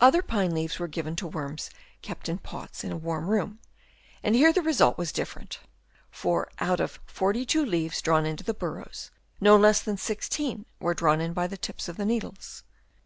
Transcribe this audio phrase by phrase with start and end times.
[0.00, 1.68] Other pine leaves were given to worms
[2.00, 3.58] kept in pots in a warm room,
[4.22, 5.58] and here the result was different;
[6.10, 9.10] for out of 42 leaves drawn into the burrows,
[9.42, 12.64] no less than 16 were drawn in by the tips of the needles.